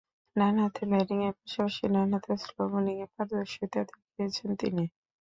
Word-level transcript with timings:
ডানহাতে 0.35 0.83
ব্যাটিংয়ের 0.91 1.33
পাশাপাশি 1.39 1.83
ডানহাতে 1.93 2.33
স্লো 2.43 2.63
বোলিংয়ে 2.71 3.07
পারদর্শীতা 3.13 3.79
দেখিয়েছেন 3.89 4.49
তিনি। 4.61 4.83